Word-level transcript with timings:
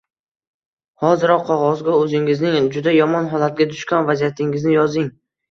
Hoziroq 1.03 1.43
qog’ozga 1.49 1.93
o’zingizning 1.97 2.57
juda 2.79 2.95
yomon 2.97 3.29
holatga 3.35 3.69
tushgan 3.75 4.11
vaziyatingizni 4.11 4.77
yozing 4.81 5.09